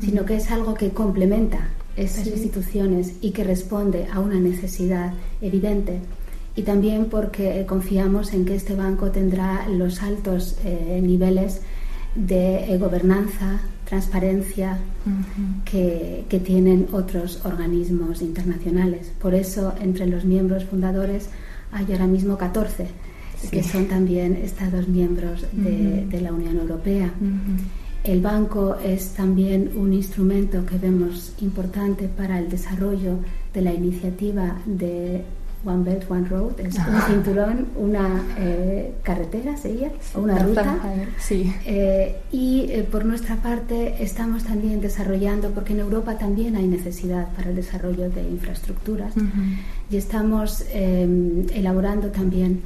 sino 0.00 0.24
que 0.24 0.36
es 0.36 0.50
algo 0.50 0.74
que 0.74 0.90
complementa 0.90 1.68
esas 1.96 2.26
instituciones 2.28 3.14
y 3.20 3.32
que 3.32 3.44
responde 3.44 4.06
a 4.12 4.20
una 4.20 4.38
necesidad 4.38 5.12
evidente. 5.40 6.00
Y 6.56 6.62
también 6.62 7.06
porque 7.06 7.60
eh, 7.60 7.66
confiamos 7.66 8.32
en 8.32 8.44
que 8.44 8.54
este 8.56 8.74
banco 8.74 9.10
tendrá 9.10 9.68
los 9.68 10.02
altos 10.02 10.56
niveles 11.02 11.60
de 12.16 12.72
eh, 12.72 12.78
gobernanza, 12.78 13.60
transparencia 13.84 14.78
que, 15.64 16.24
tienen 16.44 16.88
otros 16.92 17.40
organismos 17.44 18.20
internacionales. 18.20 19.12
Por 19.20 19.34
eso, 19.34 19.74
entre 19.80 20.06
los 20.06 20.24
miembros 20.24 20.64
fundadores 20.64 21.28
hay 21.72 21.86
ahora 21.92 22.06
mismo 22.06 22.36
14, 22.36 22.88
que 23.50 23.62
son 23.62 23.86
también 23.86 24.34
Estados 24.36 24.86
miembros 24.88 25.46
de, 25.52 26.20
la 26.20 26.32
Unión 26.32 26.58
Europea. 26.58 27.10
El 28.04 28.20
banco 28.20 28.76
es 28.84 29.10
también 29.14 29.72
un 29.76 29.92
instrumento 29.92 30.64
que 30.66 30.78
vemos 30.78 31.32
importante 31.40 32.08
para 32.08 32.38
el 32.38 32.48
desarrollo 32.48 33.18
de 33.52 33.62
la 33.62 33.72
iniciativa 33.72 34.58
de 34.66 35.22
One 35.64 35.82
Belt, 35.84 36.10
One 36.10 36.28
Road, 36.28 36.60
es 36.60 36.76
un 36.76 37.02
cinturón, 37.06 37.66
una 37.76 38.22
eh, 38.38 38.92
carretera 39.02 39.56
sería, 39.56 39.90
o 40.14 40.20
una 40.20 40.38
ruta. 40.38 40.78
Sí. 41.18 41.52
Eh, 41.64 42.16
y 42.30 42.66
eh, 42.70 42.86
por 42.88 43.04
nuestra 43.04 43.36
parte 43.36 43.96
estamos 44.00 44.44
también 44.44 44.80
desarrollando, 44.80 45.50
porque 45.50 45.72
en 45.72 45.80
Europa 45.80 46.18
también 46.18 46.56
hay 46.56 46.66
necesidad 46.68 47.28
para 47.34 47.50
el 47.50 47.56
desarrollo 47.56 48.10
de 48.10 48.22
infraestructuras, 48.22 49.14
y 49.90 49.96
estamos 49.96 50.64
em, 50.72 51.46
elaborando 51.52 52.08
también 52.08 52.62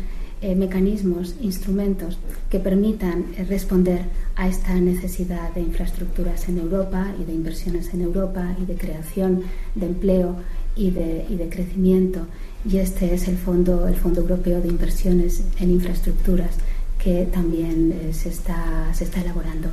mecanismos, 0.57 1.35
instrumentos 1.43 2.19
que 2.49 2.59
permitan 2.59 3.27
responder 3.47 4.07
a 4.37 4.49
esta 4.49 4.73
necesidad 4.73 5.53
de 5.53 5.61
infraestructuras 5.61 6.49
en 6.49 6.57
Europa 6.57 7.09
y 7.21 7.25
de 7.25 7.35
inversiones 7.35 7.93
en 7.93 8.01
Europa 8.01 8.57
y 8.59 8.65
de 8.65 8.75
creación 8.75 9.43
de 9.75 9.85
empleo 9.85 10.37
y 10.77 10.93
de, 10.93 11.27
y 11.29 11.37
de 11.37 11.51
crecimiento 11.51 12.27
y 12.65 12.79
este 12.79 13.15
es 13.15 13.29
el 13.29 13.39
Fondo, 13.39 13.89
el 13.89 13.97
Fondo 13.97 14.21
Europeo 14.21 14.61
de 14.61 14.69
Inversiones 14.69 15.43
en 15.59 15.71
Infraestructuras, 15.71 16.57
que 16.99 17.27
también 17.27 17.93
eh, 17.93 18.13
se, 18.13 18.29
está, 18.29 18.93
se 18.93 19.05
está 19.05 19.21
elaborando 19.21 19.69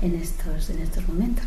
en 0.00 0.16
estos, 0.16 0.70
en 0.70 0.80
estos 0.80 1.06
momentos. 1.08 1.46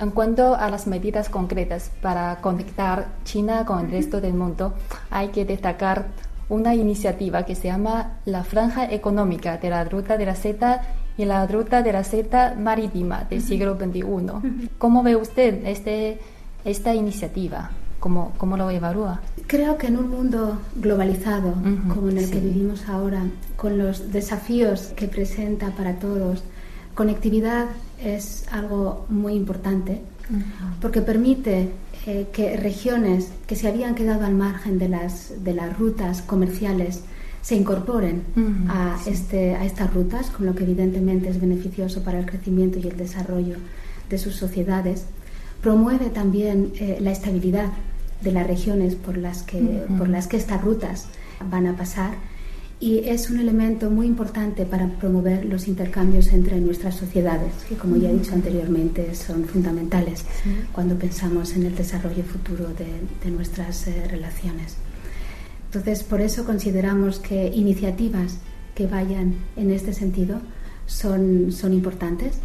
En 0.00 0.10
cuanto 0.10 0.56
a 0.56 0.68
las 0.70 0.86
medidas 0.88 1.28
concretas 1.28 1.90
para 2.02 2.40
conectar 2.40 3.06
China 3.24 3.64
con 3.64 3.84
el 3.84 3.90
resto 3.92 4.20
del 4.20 4.34
mundo, 4.34 4.74
hay 5.10 5.28
que 5.28 5.44
destacar 5.44 6.08
una 6.48 6.74
iniciativa 6.74 7.44
que 7.44 7.54
se 7.54 7.68
llama 7.68 8.18
la 8.24 8.42
Franja 8.42 8.92
Económica 8.92 9.56
de 9.58 9.70
la 9.70 9.84
Ruta 9.84 10.18
de 10.18 10.26
la 10.26 10.34
Seda 10.34 10.82
y 11.16 11.24
la 11.24 11.46
Ruta 11.46 11.82
de 11.82 11.92
la 11.92 12.02
Seda 12.02 12.54
Marítima 12.58 13.24
del 13.30 13.40
siglo 13.40 13.76
XXI. 13.76 14.68
¿Cómo 14.78 15.02
ve 15.04 15.14
usted 15.14 15.64
este, 15.64 16.18
esta 16.64 16.92
iniciativa? 16.92 17.70
¿Cómo, 18.04 18.34
¿Cómo, 18.36 18.58
lo 18.58 18.68
evalúa? 18.68 19.22
Creo 19.46 19.78
que 19.78 19.86
en 19.86 19.96
un 19.96 20.10
mundo 20.10 20.58
globalizado 20.76 21.54
como 21.88 22.10
en 22.10 22.18
el 22.18 22.28
que 22.28 22.38
vivimos 22.38 22.86
ahora, 22.86 23.22
con 23.56 23.78
los 23.78 24.12
desafíos 24.12 24.92
que 24.94 25.08
presenta 25.08 25.70
para 25.70 25.94
todos, 25.98 26.44
conectividad 26.94 27.64
es 27.98 28.44
algo 28.52 29.06
muy 29.08 29.32
importante 29.32 30.02
porque 30.82 31.00
permite 31.00 31.70
eh, 32.06 32.26
que 32.30 32.58
regiones 32.58 33.32
que 33.46 33.56
se 33.56 33.68
habían 33.68 33.94
quedado 33.94 34.26
al 34.26 34.34
margen 34.34 34.78
de 34.78 34.90
las, 34.90 35.42
de 35.42 35.54
las 35.54 35.74
rutas 35.78 36.20
comerciales 36.20 37.04
se 37.40 37.56
incorporen 37.56 38.22
a, 38.68 38.98
este, 39.06 39.54
a 39.54 39.64
estas 39.64 39.94
rutas, 39.94 40.28
con 40.28 40.44
lo 40.44 40.54
que 40.54 40.64
evidentemente 40.64 41.30
es 41.30 41.40
beneficioso 41.40 42.02
para 42.02 42.18
el 42.18 42.26
crecimiento 42.26 42.78
y 42.78 42.86
el 42.86 42.98
desarrollo 42.98 43.56
de 44.10 44.18
sus 44.18 44.36
sociedades. 44.36 45.06
Promueve 45.62 46.10
también 46.10 46.72
eh, 46.74 46.98
la 47.00 47.10
estabilidad 47.10 47.72
de 48.24 48.32
las 48.32 48.46
regiones 48.46 48.94
por 48.94 49.16
las, 49.16 49.42
que, 49.42 49.60
por 49.96 50.08
las 50.08 50.26
que 50.26 50.36
estas 50.36 50.62
rutas 50.62 51.06
van 51.50 51.66
a 51.66 51.76
pasar. 51.76 52.14
Y 52.80 52.98
es 52.98 53.30
un 53.30 53.38
elemento 53.38 53.88
muy 53.88 54.06
importante 54.06 54.66
para 54.66 54.88
promover 54.88 55.44
los 55.44 55.68
intercambios 55.68 56.32
entre 56.32 56.60
nuestras 56.60 56.96
sociedades, 56.96 57.52
que 57.68 57.76
como 57.76 57.96
ya 57.96 58.10
he 58.10 58.12
dicho 58.12 58.34
anteriormente 58.34 59.14
son 59.14 59.44
fundamentales 59.44 60.24
cuando 60.72 60.96
pensamos 60.96 61.54
en 61.54 61.64
el 61.64 61.74
desarrollo 61.74 62.24
futuro 62.24 62.68
de, 62.74 63.30
nuestras 63.30 63.86
eh, 63.86 64.06
relaciones. 64.10 64.76
Entonces, 65.66 66.02
por 66.02 66.20
eso 66.20 66.44
consideramos 66.44 67.20
que 67.20 67.46
iniciativas 67.54 68.38
que 68.74 68.86
vayan 68.86 69.34
en 69.56 69.70
este 69.70 69.92
sentido 69.92 70.40
son, 70.86 71.52
son 71.52 71.72
importantes. 71.72 72.38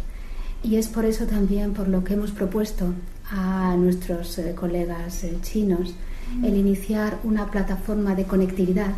Y 0.62 0.76
es 0.76 0.88
por 0.88 1.04
eso 1.04 1.26
también 1.26 1.72
por 1.72 1.88
lo 1.88 2.04
que 2.04 2.14
hemos 2.14 2.30
propuesto 2.32 2.94
a 3.30 3.74
nuestros 3.76 4.38
eh, 4.38 4.54
colegas 4.54 5.24
eh, 5.24 5.38
chinos 5.42 5.94
el 6.44 6.56
iniciar 6.56 7.18
una 7.24 7.50
plataforma 7.50 8.14
de 8.14 8.24
conectividad 8.24 8.94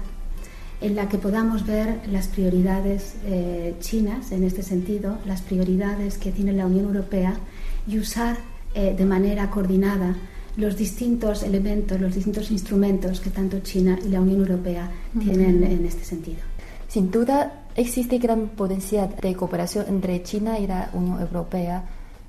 en 0.83 0.97
la 0.97 1.09
que 1.09 1.17
podamos 1.17 1.65
ver 1.65 2.01
las 2.11 2.27
prioridades 2.27 3.15
eh, 3.25 3.77
chinas 3.81 4.33
en 4.33 4.43
este 4.43 4.63
sentido, 4.63 5.19
las 5.25 5.41
prioridades 5.41 6.19
que 6.19 6.33
tiene 6.33 6.53
la 6.53 6.67
Unión 6.67 6.87
Europea 6.87 7.35
y 7.87 7.99
usar 7.99 8.37
eh, 8.75 8.95
de 8.97 9.05
manera 9.05 9.49
coordinada 9.49 10.17
los 10.57 10.77
distintos 10.77 11.45
elementos, 11.45 12.01
los 12.01 12.15
distintos 12.15 12.51
instrumentos 12.51 13.21
que 13.21 13.31
tanto 13.31 13.61
China 13.61 13.99
y 14.05 14.09
la 14.09 14.21
Unión 14.21 14.41
Europea 14.41 14.91
tienen 15.19 15.63
en 15.63 15.87
este 15.87 16.05
sentido. 16.05 16.41
Sin 16.89 17.11
duda, 17.11 17.63
existe 17.75 18.19
gran 18.19 18.49
potencial 18.49 19.15
de 19.23 19.35
cooperación 19.35 19.87
entre 19.89 20.23
China 20.23 20.59
y 20.59 20.67
la 20.67 20.91
Unión 20.93 21.21
Europea, 21.21 21.85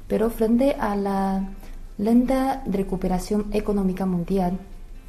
pero 0.07 0.29
frente 0.29 0.75
a 0.79 0.95
la 0.95 1.49
lenta 1.97 2.63
recuperación 2.65 3.47
económica 3.51 4.05
mundial, 4.05 4.59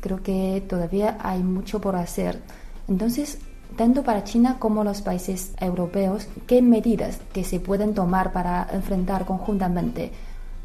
creo 0.00 0.22
que 0.22 0.62
todavía 0.68 1.18
hay 1.20 1.42
mucho 1.42 1.80
por 1.80 1.96
hacer 1.96 2.40
entonces, 2.88 3.38
tanto 3.76 4.02
para 4.02 4.24
China 4.24 4.56
como 4.58 4.84
los 4.84 5.02
países 5.02 5.52
europeos, 5.60 6.28
¿qué 6.46 6.60
medidas 6.62 7.18
que 7.32 7.44
se 7.44 7.60
pueden 7.60 7.94
tomar 7.94 8.32
para 8.32 8.68
enfrentar 8.72 9.24
conjuntamente 9.24 10.12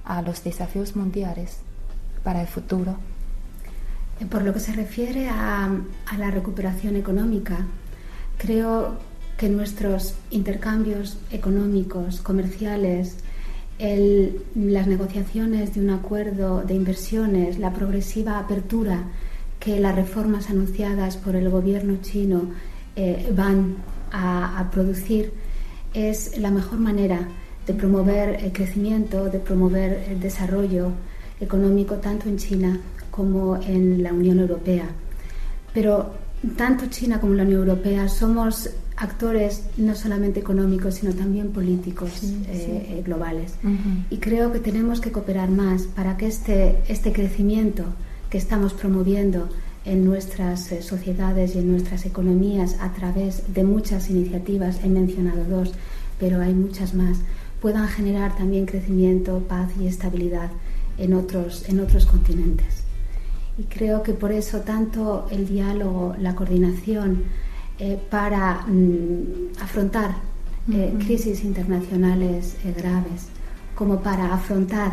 a 0.06 0.22
los 0.22 0.44
desafíos 0.44 0.96
mundiales 0.96 1.58
para 2.24 2.42
el 2.42 2.48
futuro? 2.48 2.98
Por 4.30 4.42
lo 4.44 4.54
que 4.54 4.60
se 4.60 4.74
refiere 4.74 5.30
a, 5.30 5.70
la 6.18 6.32
recuperación 6.32 6.98
económica, 6.98 7.66
creo 8.38 8.98
que 9.38 9.48
nuestros 9.48 10.16
intercambios 10.30 11.18
económicos, 11.32 12.20
comerciales, 12.20 13.16
las 13.80 14.88
negociaciones 14.88 15.74
de 15.74 15.82
un 15.82 15.90
acuerdo 15.92 16.64
de 16.64 16.74
inversiones, 16.74 17.60
la 17.60 17.72
progresiva 17.72 18.38
apertura 18.38 19.06
que 19.60 19.80
las 19.80 19.96
reformas 19.96 20.50
anunciadas 20.50 21.16
por 21.16 21.36
el 21.36 21.50
gobierno 21.50 21.98
chino 22.02 22.50
eh, 22.96 23.32
van 23.34 23.78
a, 24.12 24.70
producir 24.72 25.32
es 25.94 26.38
la 26.38 26.52
mejor 26.52 26.80
manera 26.80 27.28
de 27.66 27.74
promover 27.74 28.44
el 28.44 28.52
crecimiento, 28.52 29.26
de 29.30 29.40
promover 29.40 30.06
el 30.10 30.20
desarrollo 30.20 30.92
económico 31.40 31.96
tanto 31.96 32.28
en 32.28 32.38
China 32.38 32.80
como 33.10 33.56
en 33.58 34.04
la 34.04 34.12
Unión 34.12 34.40
Europea. 34.40 34.90
Pero 35.74 36.14
tanto 36.58 36.88
China 36.88 37.20
como 37.20 37.34
la 37.34 37.44
Unión 37.44 37.62
Europea 37.62 38.10
somos 38.10 38.70
actores 39.00 39.64
no 39.78 39.96
solamente 39.96 40.42
económicos, 40.42 40.96
sino 40.96 41.14
también 41.14 41.52
políticos 41.52 42.12
eh, 42.22 42.98
eh, 42.98 43.02
globales. 43.06 43.54
Y 44.10 44.18
creo 44.18 44.52
que 44.52 44.60
tenemos 44.60 45.00
que 45.00 45.12
cooperar 45.12 45.50
más 45.50 45.84
para 45.84 46.18
que 46.18 46.28
este, 46.28 46.78
este 46.88 47.14
crecimiento 47.14 47.86
que 48.30 48.38
estamos 48.38 48.74
promoviendo 48.74 49.48
en 49.86 50.04
nuestras 50.04 50.72
eh, 50.74 50.82
sociedades 50.82 51.56
y 51.56 51.60
en 51.60 51.72
nuestras 51.72 52.06
economías 52.06 52.76
a 52.82 52.92
través 52.92 53.54
de 53.54 53.64
muchas 53.64 54.10
iniciativas, 54.10 54.84
he 54.84 54.90
mencionado 54.90 55.46
dos, 55.46 55.72
pero 56.20 56.42
hay 56.42 56.54
muchas 56.54 56.94
más, 56.94 57.20
puedan 57.62 57.88
generar 57.88 58.36
también 58.36 58.66
crecimiento, 58.66 59.40
paz 59.48 59.70
y 59.80 59.88
estabilidad 59.88 60.52
en 60.98 61.14
otros, 61.14 61.68
en 61.70 61.80
otros 61.80 62.06
continentes. 62.06 62.84
Y 63.58 63.64
creo 63.64 64.04
que 64.04 64.14
por 64.14 64.34
eso 64.34 64.60
tanto 64.60 65.28
el 65.32 65.48
diálogo, 65.48 66.16
la 66.20 66.36
coordinación 66.36 67.24
eh, 67.80 67.98
para 68.10 68.66
mm, 68.68 69.62
afrontar 69.62 70.16
eh, 70.72 70.94
crisis 71.00 71.44
internacionales 71.44 72.56
graves, 72.78 73.28
como 73.76 74.02
para 74.02 74.34
afrontar 74.34 74.92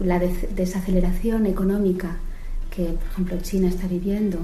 la 0.00 0.18
desaceleración 0.18 1.46
económica 1.46 2.16
que, 2.70 2.84
por 2.84 3.06
ejemplo, 3.12 3.38
China 3.40 3.68
está 3.68 3.86
viviendo, 3.86 4.38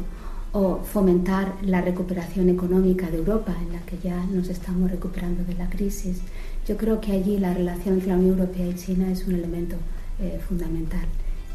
o 0.53 0.81
fomentar 0.85 1.55
la 1.63 1.81
recuperación 1.81 2.51
económica 2.51 3.11
de 3.11 3.19
Europa, 3.19 3.55
en 3.61 3.73
la 3.73 3.81
que 3.81 3.99
ya 3.99 4.25
nos 4.27 4.49
estamos 4.49 4.91
recuperando 4.91 5.45
de 5.45 5.55
la 5.55 5.69
crisis. 5.69 6.19
Yo 6.67 6.77
creo 6.77 7.01
que 7.01 7.13
allí 7.13 7.39
la 7.39 7.55
relación 7.55 7.95
entre 7.95 8.11
la 8.11 8.17
Unión 8.17 8.39
Europea 8.39 8.67
y 8.67 8.75
China 8.75 9.11
es 9.11 9.27
un 9.27 9.35
elemento 9.35 9.77
eh, 10.21 10.39
fundamental. 10.47 11.07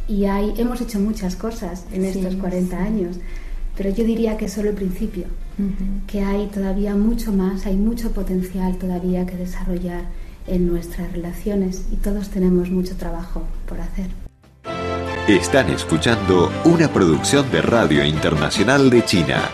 Y 0.08 0.26
hay, 0.26 0.54
hemos 0.58 0.82
hecho 0.82 1.00
muchas 1.00 1.36
cosas 1.36 1.86
en 1.92 2.06
estos 2.06 2.36
40 2.36 2.78
años, 2.78 3.18
pero 3.78 3.92
yo 3.92 4.04
diría 4.04 4.38
que 4.38 4.46
es 4.46 4.54
solo 4.54 4.70
el 4.70 4.76
principio, 4.76 5.26
que 6.08 6.24
hay 6.24 6.48
todavía 6.48 6.96
mucho 6.96 7.32
más, 7.32 7.66
hay 7.68 7.76
mucho 7.76 8.12
potencial 8.12 8.78
todavía 8.78 9.26
que 9.26 9.38
desarrollar 9.38 10.06
en 10.48 10.68
nuestras 10.68 11.12
relaciones 11.12 11.86
y 11.92 11.98
todos 11.98 12.30
tenemos 12.30 12.72
mucho 12.72 12.96
trabajo 12.98 13.44
por 13.68 13.80
hacer. 13.80 14.08
Están 15.28 15.70
escuchando 15.70 16.52
una 16.66 16.92
producción 16.92 17.50
de 17.52 17.62
Radio 17.62 18.04
Internacional 18.04 18.90
de 18.90 19.06
China. 19.06 19.50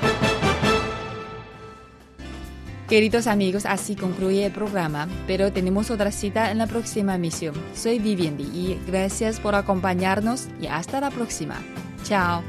Queridos 2.87 3.27
amigos, 3.27 3.65
así 3.65 3.95
concluye 3.95 4.45
el 4.45 4.51
programa, 4.51 5.07
pero 5.25 5.51
tenemos 5.51 5.89
otra 5.89 6.11
cita 6.11 6.51
en 6.51 6.59
la 6.59 6.67
próxima 6.67 7.15
emisión. 7.15 7.55
Soy 7.73 7.97
Vivian 7.97 8.39
y 8.39 8.77
gracias 8.85 9.39
por 9.39 9.55
acompañarnos 9.55 10.47
y 10.61 10.67
hasta 10.67 11.01
la 11.01 11.09
próxima. 11.09 11.55
Chao. 12.03 12.43